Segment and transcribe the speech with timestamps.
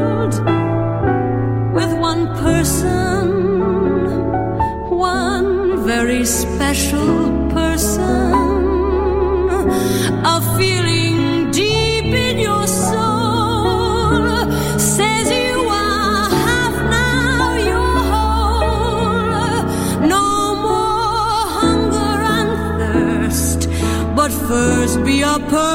[0.00, 0.34] world
[1.74, 3.24] with one person,
[4.88, 8.32] one very special person.
[10.34, 19.58] A feeling deep in your soul says you are half now you're whole.
[20.16, 20.26] No
[20.66, 22.50] more hunger and
[22.80, 23.60] thirst,
[24.18, 25.69] but first be a person.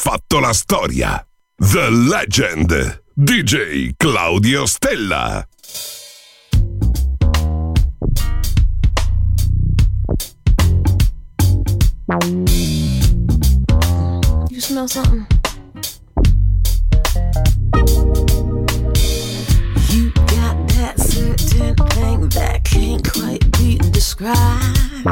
[0.00, 1.22] fatto la storia.
[1.56, 3.02] The Legend.
[3.12, 5.46] DJ Claudio Stella.
[14.48, 15.26] You smell something?
[19.90, 25.04] You got that certain thing that can't quite be described.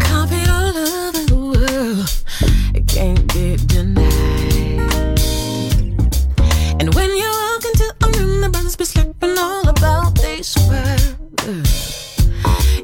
[0.00, 1.27] Copy your love
[2.78, 4.06] it can't be denied.
[6.80, 11.66] And when you walk into a room, the brothers be slipping all about this world.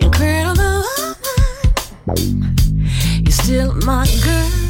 [0.01, 0.85] Incredible
[3.23, 4.64] you're still my girl.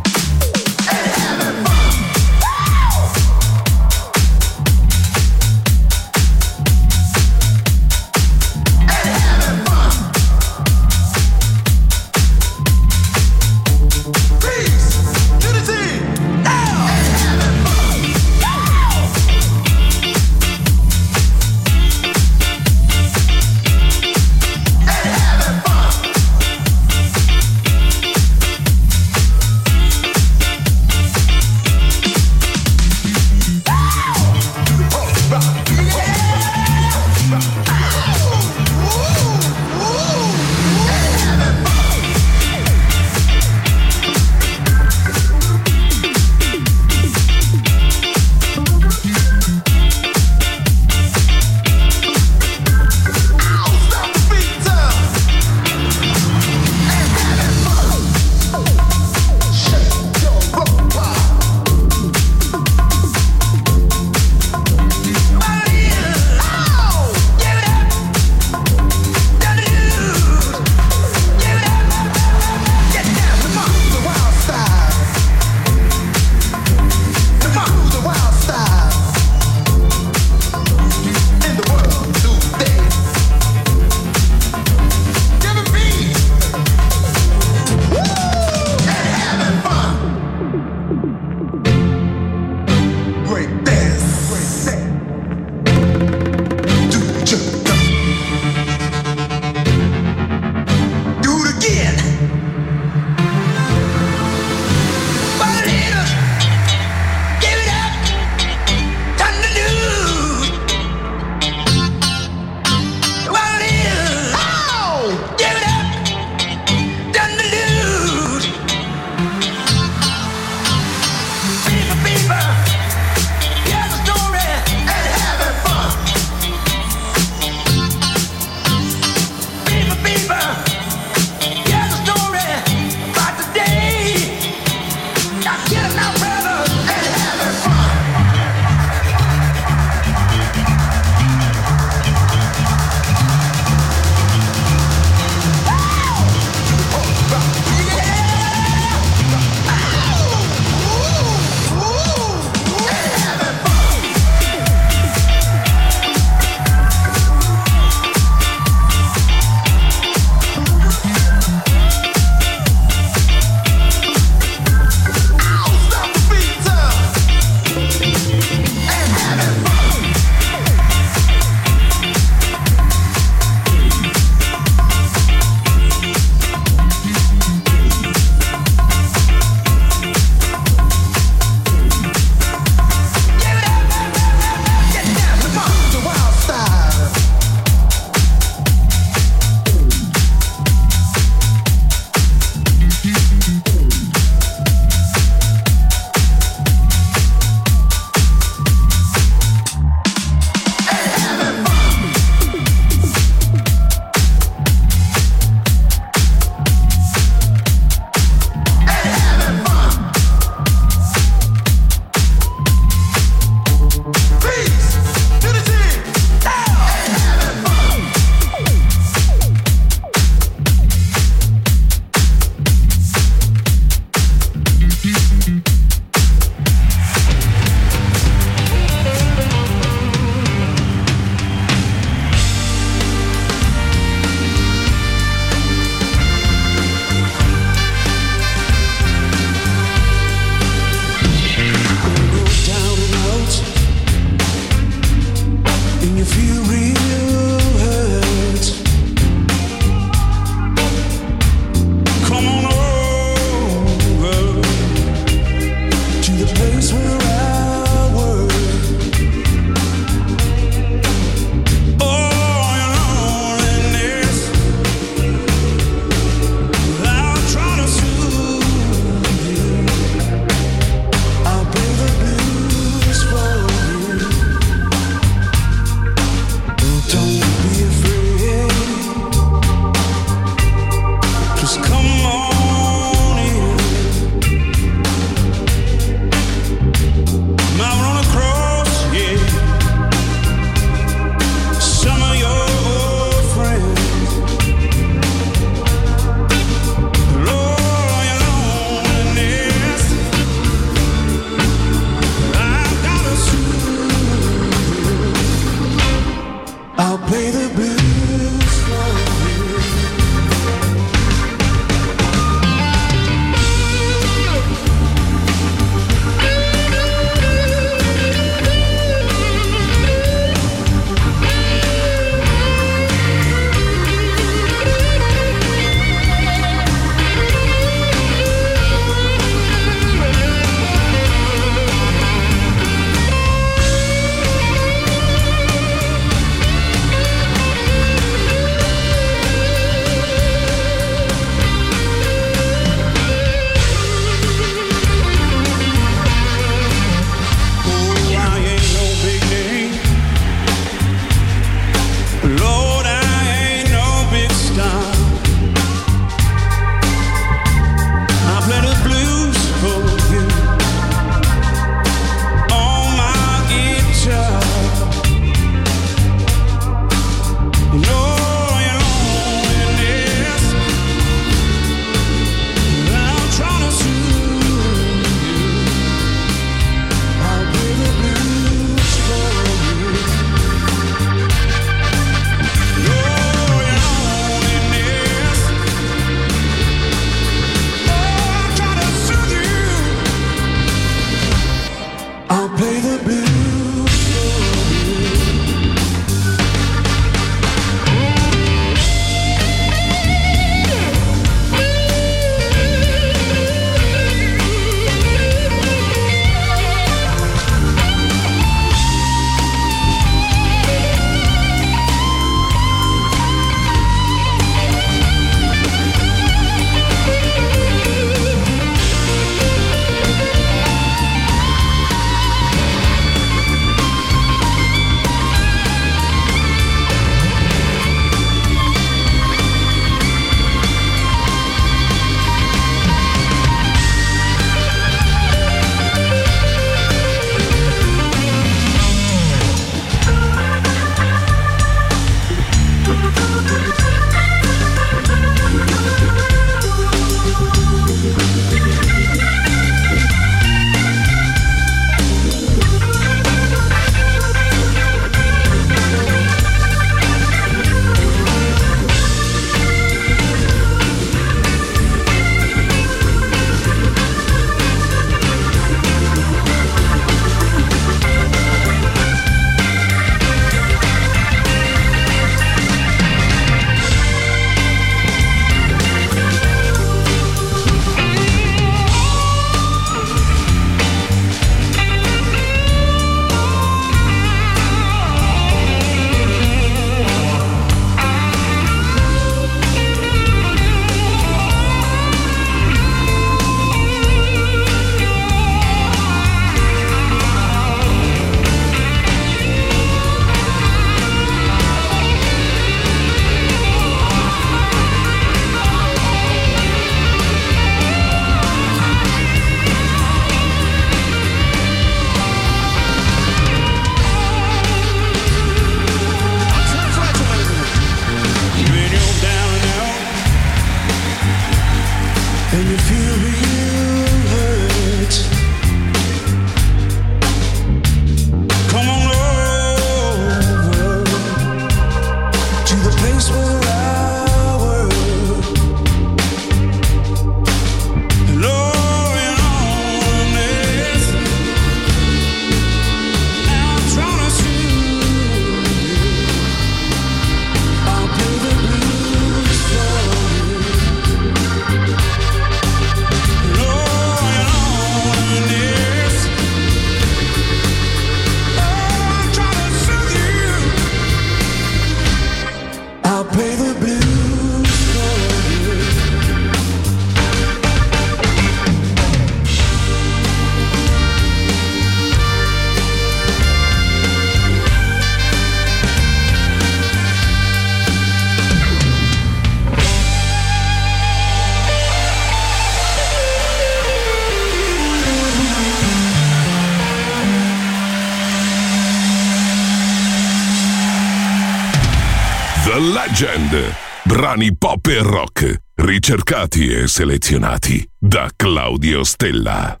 [593.38, 593.94] Legend.
[594.22, 600.00] Brani pop e rock, ricercati e selezionati da Claudio Stella.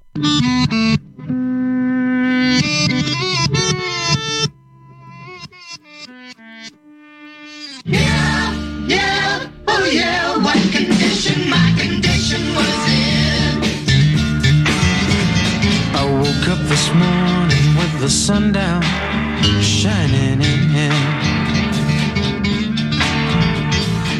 [7.84, 13.60] Yeah, oh yeah, what condition my condition was in.
[15.94, 18.82] I woke up this morning with the sun down,
[19.60, 21.15] shining in.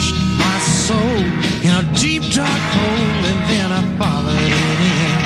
[0.00, 1.20] Pushed my soul
[1.66, 5.16] in a deep dark hole and then I followed it in.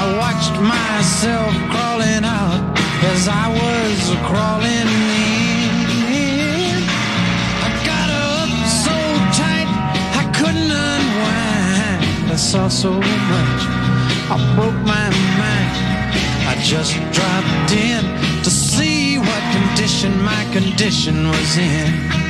[0.00, 2.62] I watched myself crawling out
[3.12, 4.88] as I was crawling
[5.54, 6.76] in.
[7.66, 8.50] I got up
[8.84, 8.96] so
[9.40, 9.70] tight
[10.20, 12.32] I couldn't unwind.
[12.32, 12.92] I saw so
[13.34, 13.60] much,
[14.34, 15.06] I broke my
[15.40, 15.72] mind.
[16.52, 18.02] I just dropped in
[18.42, 18.99] to see
[19.52, 22.29] condition my condition was in.